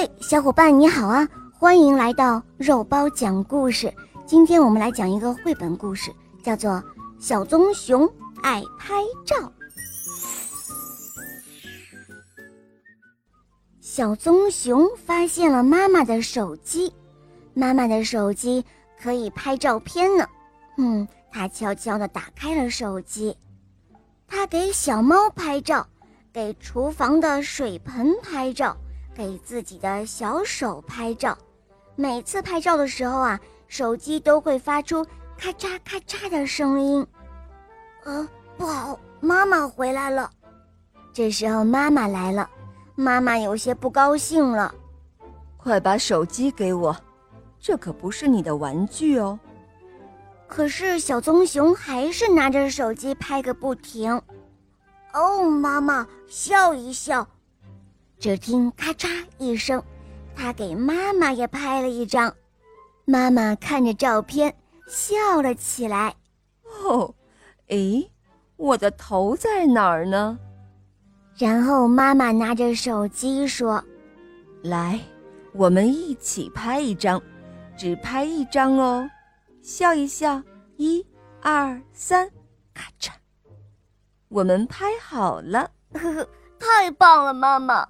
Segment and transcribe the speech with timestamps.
[0.00, 1.28] 嘿，小伙伴你好啊！
[1.52, 3.92] 欢迎来到肉包讲故事。
[4.24, 6.70] 今天我们来讲一个绘本故事，叫做
[7.18, 8.08] 《小棕熊
[8.40, 8.94] 爱拍
[9.26, 9.34] 照》。
[13.80, 16.94] 小棕熊发现了妈妈的手机，
[17.52, 18.64] 妈妈的手机
[19.02, 20.24] 可以拍照片呢。
[20.76, 23.36] 嗯，他悄悄地打开了手机，
[24.28, 25.84] 它给小猫拍照，
[26.32, 28.76] 给厨房的水盆拍照。
[29.18, 31.36] 给自己的小手拍照，
[31.96, 35.04] 每次拍照的时候啊，手机都会发出
[35.36, 37.04] 咔嚓咔嚓的声音。
[38.04, 40.30] 呃，不好，妈妈回来了。
[41.12, 42.48] 这时候妈妈来了，
[42.94, 44.72] 妈妈有些不高兴了。
[45.56, 46.96] 快把手机给我，
[47.58, 49.36] 这可不是你的玩具哦。
[50.46, 54.22] 可是小棕熊还是拿着手机拍个不停。
[55.12, 57.26] 哦，妈妈，笑一笑。
[58.18, 59.08] 只听咔嚓
[59.38, 59.82] 一声，
[60.34, 62.34] 他给妈妈也拍了一张。
[63.04, 64.54] 妈妈看着照片
[64.88, 66.14] 笑了起来。
[66.84, 67.14] 哦，
[67.68, 68.10] 诶，
[68.56, 70.38] 我的头在哪儿呢？
[71.36, 73.82] 然后妈妈拿着手机说
[74.64, 74.98] ：“来，
[75.52, 77.22] 我们一起拍一张，
[77.76, 79.08] 只拍一张哦，
[79.62, 80.42] 笑一笑，
[80.76, 81.06] 一、
[81.40, 82.28] 二、三，
[82.74, 83.12] 咔嚓，
[84.28, 87.88] 我们拍好了。”呵呵，太棒了，妈妈。